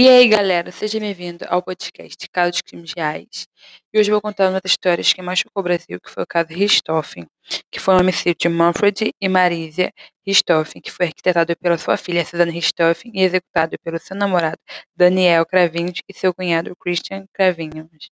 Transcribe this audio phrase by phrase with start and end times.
[0.00, 3.48] E aí, galera, seja bem-vindo ao podcast Casos Crimes Reais.
[3.92, 6.26] E hoje vou contar uma das histórias que mais chocou o Brasil, que foi o
[6.26, 7.26] caso Richthofen,
[7.68, 9.92] que foi o homicídio de Manfred e Marisia
[10.24, 14.60] Richthofen, que foi arquitetado pela sua filha Suzanne Richthofen e executado pelo seu namorado
[14.94, 18.08] Daniel Cravinhos e seu cunhado Christian Cravinhos.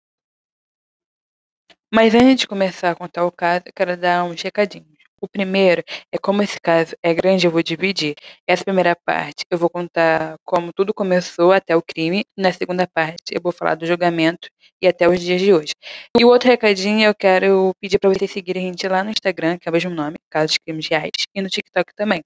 [1.91, 4.90] Mas antes de começar a contar o caso, eu quero dar uns recadinhos.
[5.21, 8.15] O primeiro é como esse caso é grande, eu vou dividir.
[8.47, 12.25] Essa primeira parte eu vou contar como tudo começou até o crime.
[12.35, 14.49] Na segunda parte eu vou falar do julgamento
[14.81, 15.73] e até os dias de hoje.
[16.17, 19.59] E o outro recadinho eu quero pedir para vocês seguirem a gente lá no Instagram,
[19.59, 22.23] que é o mesmo nome, Casos Crimes Reais, e no TikTok também.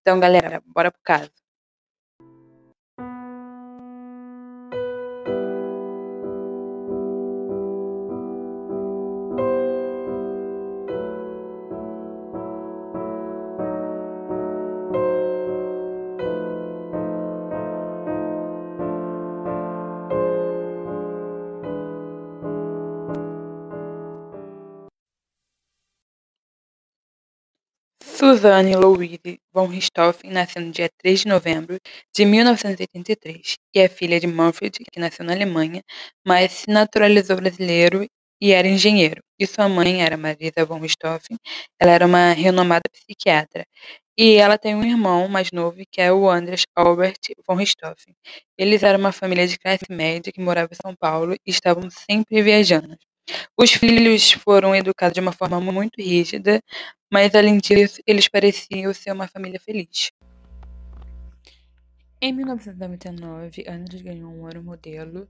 [0.00, 1.30] Então, galera, bora pro caso.
[28.26, 31.78] Suzanne Louise von Richthofen nasceu no dia 3 de novembro
[32.12, 35.80] de 1983 e é filha de Manfred, que nasceu na Alemanha,
[36.26, 38.04] mas se naturalizou brasileiro
[38.40, 39.22] e era engenheiro.
[39.38, 41.38] E sua mãe era Marisa von Richthofen,
[41.80, 43.64] ela era uma renomada psiquiatra.
[44.18, 48.12] E ela tem um irmão mais novo, que é o Andras Albert von Richthofen.
[48.58, 52.42] Eles eram uma família de classe média que morava em São Paulo e estavam sempre
[52.42, 52.98] viajando.
[53.56, 56.60] Os filhos foram educados de uma forma muito rígida,
[57.12, 60.10] mas além disso, eles pareciam ser uma família feliz.
[62.20, 65.28] Em 1999, Andres ganhou um ouro modelo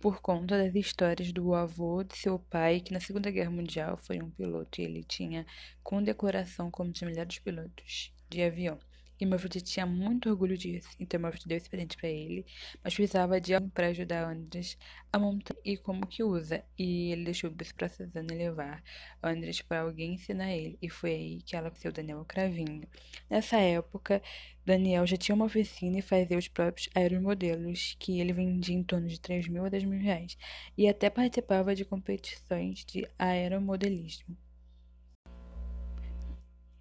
[0.00, 4.22] por conta das histórias do avô de seu pai, que na Segunda Guerra Mundial foi
[4.22, 5.44] um piloto e ele tinha
[5.82, 8.78] condecoração como um dos melhores pilotos de avião.
[9.20, 12.46] E Murphy tinha muito orgulho disso, então Murphy deu esse presente para ele,
[12.84, 14.78] mas precisava de alguém para ajudar Andres
[15.12, 16.64] a montar e como que usa.
[16.78, 18.82] E ele deixou isso para Suzana levar
[19.22, 22.86] Andres para alguém ensinar ele, e foi aí que ela conheceu Daniel Cravinho.
[23.28, 24.22] Nessa época,
[24.64, 29.08] Daniel já tinha uma oficina e fazia os próprios aeromodelos, que ele vendia em torno
[29.08, 30.38] de 3 mil a 10 mil reais,
[30.76, 34.36] e até participava de competições de aeromodelismo.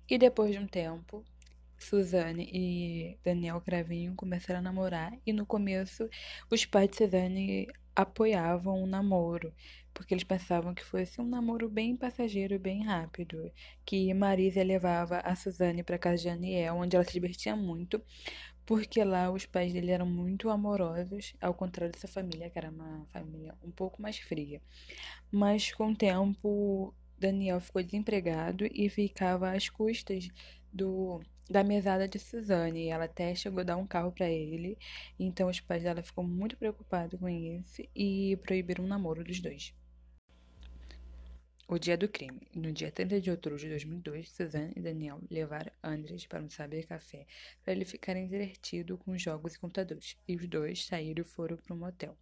[0.09, 1.25] E depois de um tempo,
[1.77, 6.09] Suzane e Daniel Cravinho começaram a namorar e no começo
[6.49, 9.51] os pais de Suzane apoiavam o namoro,
[9.93, 13.51] porque eles pensavam que fosse um namoro bem passageiro, bem rápido,
[13.83, 17.99] que Marisa levava a Suzane para casa de Daniel, onde ela se divertia muito,
[18.67, 23.05] porque lá os pais dele eram muito amorosos, ao contrário dessa família, que era uma
[23.07, 24.61] família um pouco mais fria.
[25.31, 30.29] Mas com o tempo, Daniel ficou desempregado e ficava às custas
[30.71, 32.87] do da mesada de Suzane.
[32.89, 34.77] Ela até chegou a dar um carro para ele.
[35.19, 39.73] Então os pais dela ficam muito preocupados com isso e proibiram o namoro dos dois.
[41.69, 42.47] O dia do crime.
[42.55, 46.85] No dia 30 de outubro de 2002, Suzanne e Daniel levaram Andres para um saber
[46.85, 47.25] café
[47.61, 50.17] para ele ficar entretido com jogos e computadores.
[50.25, 52.17] E os dois saíram e foram para um motel.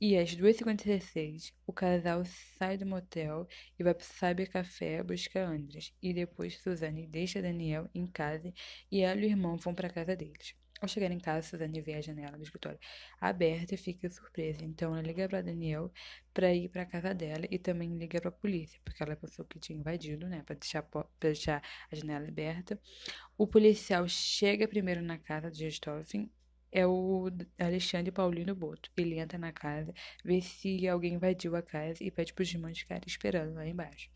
[0.00, 2.24] E às 2h56, o casal
[2.56, 3.46] sai do motel
[3.78, 5.92] e vai pro Cyber Café buscar Andres.
[6.02, 8.50] E depois Suzane deixa Daniel em casa
[8.90, 10.54] e ela e o irmão vão para casa deles.
[10.80, 12.78] Ao chegar em casa, Suzane vê a janela do escritório
[13.20, 14.64] aberta e fica surpresa.
[14.64, 15.92] Então ela liga para Daniel
[16.32, 19.58] para ir para casa dela e também liga para a polícia, porque ela pensou que
[19.58, 20.88] tinha invadido, né, para deixar,
[21.20, 21.62] deixar
[21.92, 22.80] a janela aberta.
[23.36, 26.30] O policial chega primeiro na casa de Gestoffen
[26.72, 28.90] é o Alexandre Paulino Boto.
[28.96, 29.92] Ele entra na casa,
[30.24, 34.10] vê se alguém invadiu a casa e pede para os irmãos ficarem esperando lá embaixo.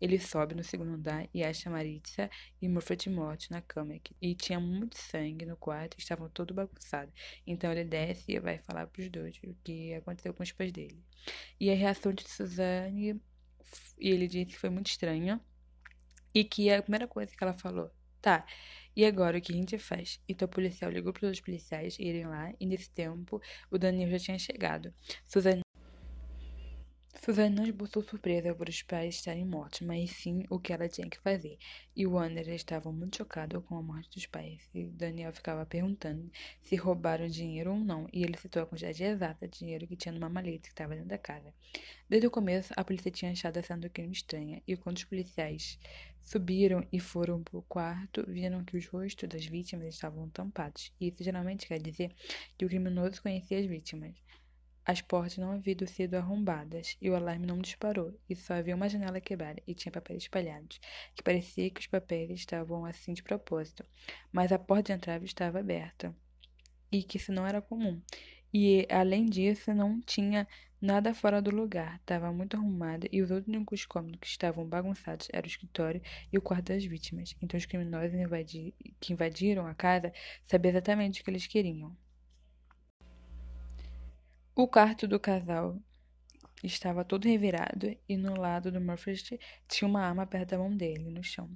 [0.00, 2.30] Ele sobe no segundo andar e acha Maritza
[2.60, 4.00] e Murphy mortos na cama.
[4.20, 7.12] E tinha muito sangue no quarto estavam todo bagunçados.
[7.46, 10.72] Então ele desce e vai falar para os dois o que aconteceu com os pais
[10.72, 11.04] dele.
[11.58, 13.20] E a reação de Suzane,
[13.98, 15.40] ele disse que foi muito estranha.
[16.32, 18.44] E que a primeira coisa que ela falou, tá,
[18.96, 20.20] e agora o que a gente faz?
[20.28, 24.18] Então o policial ligou para os policiais irem lá e nesse tempo o Daniel já
[24.18, 24.92] tinha chegado.
[25.24, 25.62] Suzane
[27.30, 31.08] Suzane não esboçou surpresa por os pais estarem mortos, mas sim o que ela tinha
[31.08, 31.58] que fazer.
[31.94, 34.68] E o Wander estava muito chocado com a morte dos pais.
[34.74, 36.28] E Daniel ficava perguntando
[36.60, 38.08] se roubaram dinheiro ou não.
[38.12, 41.08] E ele citou a quantidade exata de dinheiro que tinha numa maleta que estava dentro
[41.08, 41.54] da casa.
[42.08, 44.60] Desde o começo, a polícia tinha achado a cena do crime estranha.
[44.66, 45.78] E quando os policiais
[46.24, 50.92] subiram e foram para o quarto, viram que os rostos das vítimas estavam tampados.
[51.00, 52.12] E isso geralmente quer dizer
[52.58, 54.16] que o criminoso conhecia as vítimas.
[54.84, 58.88] As portas não haviam sido arrombadas e o alarme não disparou, e só havia uma
[58.88, 60.80] janela quebrada e tinha papéis espalhados,
[61.14, 63.84] que parecia que os papéis estavam assim de propósito,
[64.32, 66.14] mas a porta de entrada estava aberta,
[66.90, 68.00] e que isso não era comum.
[68.52, 70.46] E, além disso, não tinha
[70.80, 71.96] nada fora do lugar.
[72.00, 76.42] Estava muito arrumada e os únicos cômodos que estavam bagunçados eram o escritório e o
[76.42, 77.36] quarto das vítimas.
[77.40, 80.12] Então, os criminosos invadi que invadiram a casa
[80.46, 81.96] sabiam exatamente o que eles queriam.
[84.60, 85.80] O quarto do casal
[86.62, 89.14] estava todo revirado e no lado do Murphy
[89.66, 91.48] tinha uma arma perto da mão dele, no chão.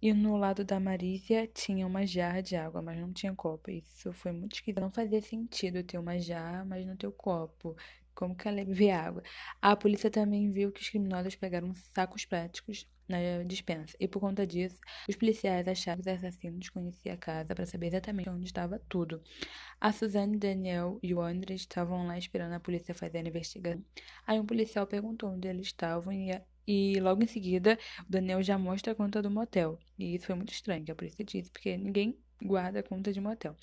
[0.00, 3.70] E no lado da Marícia tinha uma jarra de água, mas não tinha copo.
[3.70, 4.80] Isso foi muito esquisito.
[4.80, 7.76] Não fazia sentido ter uma jarra, mas não ter o copo.
[8.14, 9.22] Como que ela ia água?
[9.60, 13.96] A polícia também viu que os criminosos pegaram sacos plásticos na dispensa.
[14.00, 17.88] E por conta disso, os policiais acharam que os assassinos conheciam a casa para saber
[17.88, 19.22] exatamente onde estava tudo.
[19.80, 23.84] A Suzane, Daniel e o André estavam lá esperando a polícia fazer a investigação.
[24.26, 26.30] Aí um policial perguntou onde eles estavam e
[26.68, 29.78] e logo em seguida, o Daniel já mostra a conta do motel.
[29.96, 33.20] E isso foi muito estranho, que a polícia disse, porque ninguém guarda a conta de
[33.20, 33.56] motel.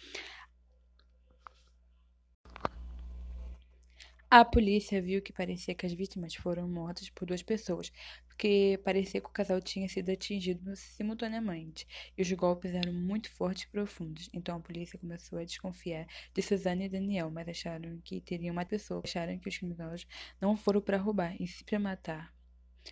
[4.36, 7.92] A polícia viu que parecia que as vítimas foram mortas por duas pessoas,
[8.26, 11.86] porque parecia que o casal tinha sido atingido simultaneamente,
[12.18, 14.32] e os golpes eram muito fortes e profundos.
[14.34, 18.66] Então a polícia começou a desconfiar de Suzane e Daniel, mas acharam que teriam uma
[18.66, 20.08] pessoa, acharam que os criminosos
[20.42, 22.34] não foram para roubar, e sim para matar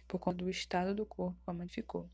[0.07, 2.07] por conta do estado do corpo como ele ficou.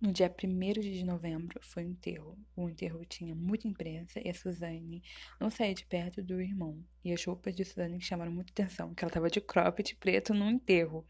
[0.00, 2.38] No dia 1 de novembro foi o enterro.
[2.56, 5.02] O enterro tinha muita imprensa e a Suzane
[5.38, 6.82] não saía de perto do irmão.
[7.04, 10.48] E as roupas de Suzane chamaram muita atenção, que ela estava de cropped preto no
[10.48, 11.06] enterro.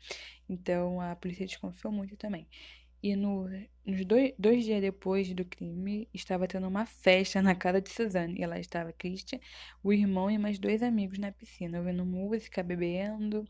[0.48, 2.48] Então a polícia desconfiou muito também.
[3.02, 3.48] E no,
[3.84, 8.40] nos dois, dois dias depois do crime, estava tendo uma festa na casa de Suzane.
[8.40, 9.40] E lá estava Christian,
[9.82, 13.46] o irmão e mais dois amigos na piscina, ouvindo música, bebendo.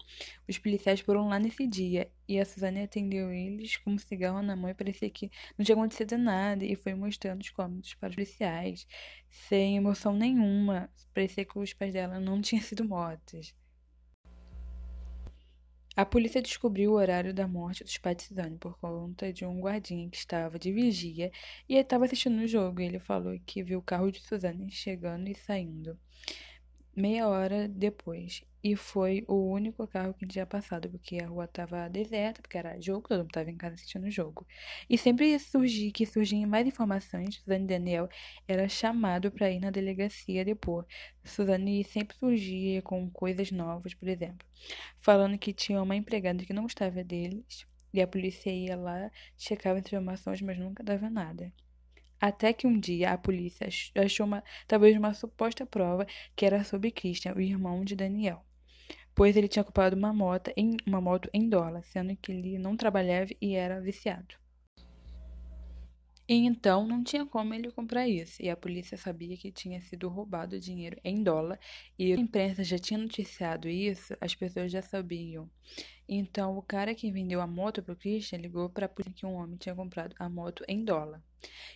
[0.49, 2.11] Os policiais foram lá nesse dia.
[2.29, 5.77] E a Suzane atendeu eles com um cigarro na mão e parecia que não tinha
[5.77, 6.65] acontecido nada.
[6.65, 8.87] E foi mostrando os cômodos para os policiais,
[9.29, 10.89] sem emoção nenhuma.
[11.13, 13.55] Parecia que os pais dela não tinham sido mortos.
[16.01, 19.61] A polícia descobriu o horário da morte dos pais de Suzane por conta de um
[19.61, 21.31] guardinha que estava de vigia
[21.69, 22.81] e estava assistindo o jogo.
[22.81, 25.99] Ele falou que viu o carro de Suzane chegando e saindo
[26.97, 28.43] meia hora depois.
[28.63, 32.79] E foi o único carro que tinha passado, porque a rua estava deserta, porque era
[32.79, 34.47] jogo, todo mundo estava em casa assistindo o jogo.
[34.89, 38.09] E sempre surgia, que surgiam mais informações, Suzane Daniel
[38.47, 40.85] era chamado para ir na delegacia depor.
[41.25, 44.47] Suzane sempre surgia com coisas novas, por exemplo,
[45.01, 49.79] falando que tinha uma empregada que não gostava deles, e a polícia ia lá, checava
[49.79, 51.51] as informações, mas nunca dava nada.
[52.21, 53.67] Até que um dia a polícia
[53.97, 56.07] achou uma, talvez uma suposta prova
[56.37, 58.45] que era sobre Christian, o irmão de Daniel,
[59.15, 62.77] pois ele tinha ocupado uma moto em, uma moto em dólar, sendo que ele não
[62.77, 64.35] trabalhava e era viciado.
[66.29, 70.09] E então não tinha como ele comprar isso, e a polícia sabia que tinha sido
[70.09, 71.59] roubado dinheiro em dólar,
[71.99, 75.51] e a imprensa já tinha noticiado isso, as pessoas já sabiam.
[76.13, 79.25] Então o cara que vendeu a moto para o Christian ligou para a polícia que
[79.25, 81.23] um homem tinha comprado a moto em dólar.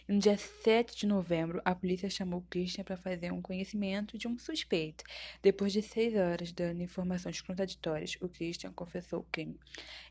[0.08, 4.26] E no dia 7 de novembro, a polícia chamou Christian para fazer um conhecimento de
[4.26, 5.04] um suspeito.
[5.40, 9.56] Depois de seis horas dando informações contraditórias, o Christian confessou o crime.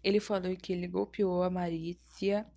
[0.02, 2.48] Ele falou que ele golpeou a Marícia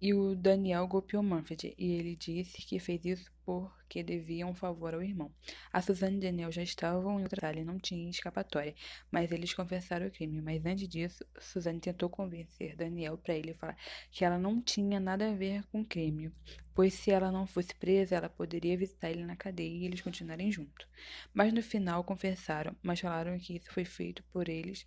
[0.00, 4.92] e o Daniel golpeou Manfred, e ele disse que fez isso porque devia um favor
[4.92, 5.32] ao irmão.
[5.72, 8.74] A Suzane e Daniel já estavam em outra e não tinha escapatória,
[9.10, 10.42] mas eles confessaram o crime.
[10.42, 13.76] Mas antes disso, Suzane tentou convencer Daniel para ele falar
[14.10, 16.32] que ela não tinha nada a ver com o crime,
[16.74, 20.50] pois se ela não fosse presa, ela poderia visitar ele na cadeia e eles continuarem
[20.50, 20.86] juntos.
[21.32, 24.84] Mas no final confessaram, mas falaram que isso foi feito por eles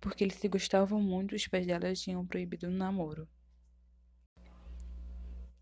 [0.00, 3.28] porque eles se gostavam muito e os pais dela tinham proibido o namoro.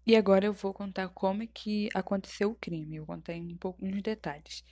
[0.09, 2.97] E agora eu vou contar como é que aconteceu o crime.
[2.97, 4.65] Eu contei um pouco nos detalhes.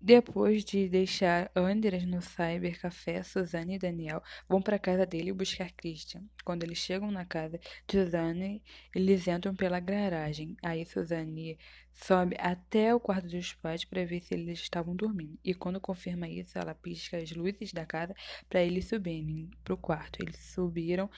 [0.00, 5.70] Depois de deixar Andres no cybercafé, Suzane e Daniel vão para a casa dele buscar
[5.70, 6.24] Christian.
[6.44, 8.60] Quando eles chegam na casa de Suzane,
[8.92, 10.56] eles entram pela garagem.
[10.64, 11.56] Aí Suzane
[11.94, 15.38] sobe até o quarto dos pais para ver se eles estavam dormindo.
[15.44, 18.14] E quando confirma isso, ela pisca as luzes da casa
[18.48, 20.20] para eles subirem para o quarto.
[20.20, 21.08] Eles subiram.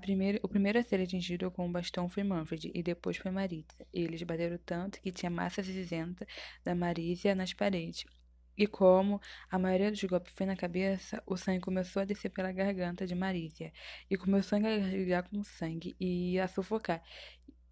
[0.00, 3.86] Primeira, o primeiro a ser atingido com o bastão foi Manfred e depois foi Marisa.
[3.92, 6.26] Eles bateram tanto que tinha massa cinzenta
[6.62, 8.04] da Marisa nas paredes.
[8.58, 12.50] E como a maioria dos golpes foi na cabeça, o sangue começou a descer pela
[12.50, 13.72] garganta de Marícia
[14.10, 17.00] e começou a engasgar com sangue e a sufocar.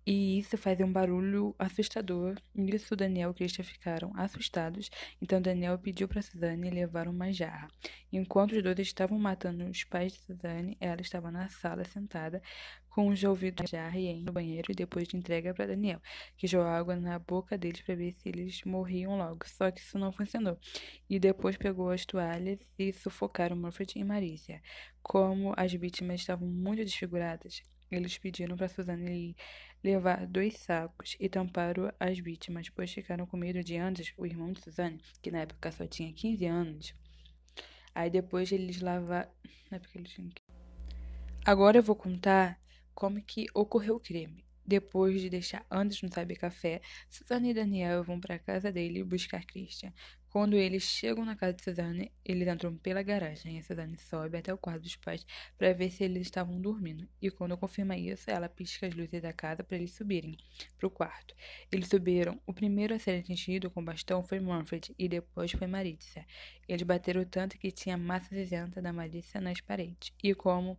[0.06, 2.36] E isso fazia um barulho assustador.
[2.54, 4.88] Nisso, Daniel e Christian ficaram assustados.
[5.20, 7.66] Então, Daniel pediu para Suzane levar uma jarra.
[8.12, 12.40] Enquanto os dois estavam matando os pais de Suzane, ela estava na sala sentada
[12.88, 16.00] com os ouvidos na jarra e no banheiro e depois de entrega para Daniel,
[16.36, 19.40] que jogou água na boca deles para ver se eles morriam logo.
[19.44, 20.56] Só que isso não funcionou.
[21.10, 24.62] E depois pegou as toalhas e sufocaram Murphy e Marícia.
[25.02, 27.60] Como as vítimas estavam muito desfiguradas,
[27.90, 29.36] eles pediram para Suzanne
[29.86, 34.52] levar dois sacos e tamparam as vítimas, pois ficaram com medo de Anders, o irmão
[34.52, 36.94] de Suzanne, que na época só tinha 15 anos.
[37.94, 39.30] Aí depois eles lavaram.
[41.44, 42.60] Agora eu vou contar
[42.94, 44.44] como que ocorreu o crime.
[44.66, 49.04] Depois de deixar Anders no Sabe Café, Suzanne e Daniel vão para a casa dele
[49.04, 49.92] buscar Christian.
[50.36, 54.52] Quando eles chegam na casa de Suzanne, eles entram pela garagem e Suzanne sobe até
[54.52, 55.24] o quarto dos pais
[55.56, 57.08] para ver se eles estavam dormindo.
[57.22, 60.36] E quando confirma isso, ela pisca as luzes da casa para eles subirem
[60.76, 61.34] para o quarto.
[61.72, 62.38] Eles subiram.
[62.46, 66.22] O primeiro a ser atingido com bastão foi Manfred e depois foi Maritza.
[66.68, 70.12] Eles bateram tanto que tinha massa cinzenta da Maritza nas paredes.
[70.22, 70.78] E como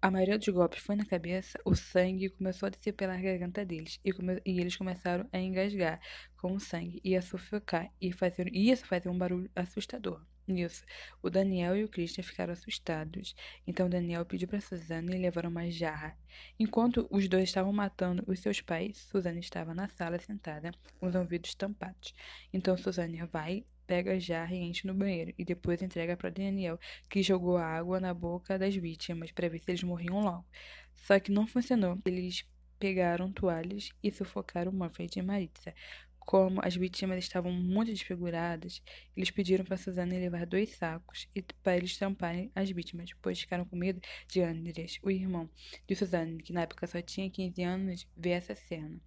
[0.00, 3.98] a maioria dos golpes foi na cabeça, o sangue começou a descer pela garganta deles
[4.04, 6.00] e, come e eles começaram a engasgar
[6.36, 10.20] com o sangue e a sufocar e, fazer, e isso fazia um barulho assustador.
[10.46, 10.84] Nisso,
[11.20, 13.34] o Daniel e o Christian ficaram assustados.
[13.66, 16.16] Então Daniel pediu para Suzane levar uma jarra.
[16.56, 21.16] Enquanto os dois estavam matando os seus pais, Suzane estava na sala sentada, com os
[21.16, 22.14] ouvidos tampados.
[22.52, 26.78] Então Suzane vai pega a jarra e enche no banheiro e depois entrega para Daniel,
[27.08, 30.46] que jogou água na boca das vítimas para ver se eles morriam logo.
[30.94, 31.98] Só que não funcionou.
[32.04, 32.44] Eles
[32.78, 35.74] pegaram toalhas e sufocaram Manfred e Maritza.
[36.18, 38.82] Como as vítimas estavam muito desfiguradas,
[39.16, 43.64] eles pediram para Suzana levar dois sacos e para eles tamparem as vítimas, pois ficaram
[43.64, 45.48] com medo de Andres, o irmão
[45.86, 49.00] de Suzana, que na época só tinha 15 anos, ver essa cena.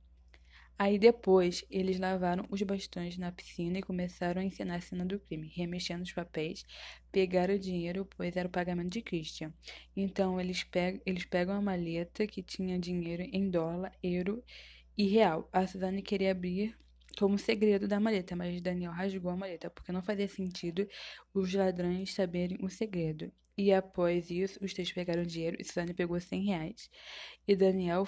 [0.80, 5.20] Aí depois eles lavaram os bastões na piscina e começaram a ensinar a cena do
[5.20, 6.64] crime, remexendo os papéis,
[7.12, 9.54] pegaram o dinheiro, pois era o pagamento de Christian.
[9.94, 14.42] Então eles pegam, eles pegam a maleta que tinha dinheiro em dólar, euro
[14.98, 15.50] e real.
[15.52, 16.74] A Suzane queria abrir
[17.18, 20.88] como segredo da maleta, mas Daniel rasgou a maleta, porque não fazia sentido
[21.34, 23.30] os ladrões saberem o segredo.
[23.58, 26.90] E após isso, os três pegaram dinheiro e Suzane pegou 100 reais.
[27.46, 28.08] E Daniel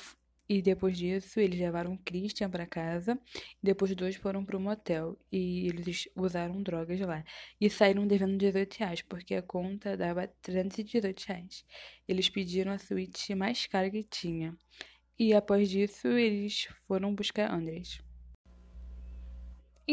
[0.54, 3.18] e depois disso, eles levaram Christian para casa.
[3.64, 5.18] Depois, dois foram para o motel.
[5.32, 7.24] E eles usaram drogas lá.
[7.60, 11.66] E saíram devendo 18 reais, porque a conta dava 318 reais.
[12.06, 14.54] Eles pediram a suíte mais cara que tinha.
[15.18, 18.02] E após disso, eles foram buscar Andres.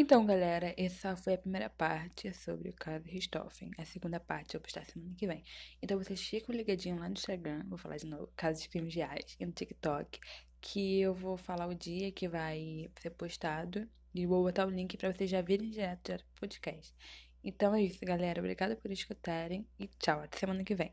[0.01, 3.73] Então, galera, essa foi a primeira parte sobre o caso Richthofen.
[3.77, 5.43] A segunda parte eu vou postar semana que vem.
[5.83, 9.35] Então, vocês ficam ligadinhos lá no Instagram, vou falar de novo, casos de crimes reais,
[9.41, 10.21] e no TikTok,
[10.61, 14.97] que eu vou falar o dia que vai ser postado e vou botar o link
[14.97, 16.95] para vocês já virem direto do podcast.
[17.43, 18.41] Então é isso, galera.
[18.41, 20.21] Obrigada por escutarem e tchau.
[20.21, 20.93] Até semana que vem.